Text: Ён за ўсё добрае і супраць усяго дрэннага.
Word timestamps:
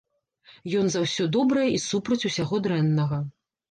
Ён 0.79 0.89
за 0.95 1.03
ўсё 1.05 1.29
добрае 1.37 1.69
і 1.77 1.85
супраць 1.89 2.23
усяго 2.33 2.65
дрэннага. 2.67 3.27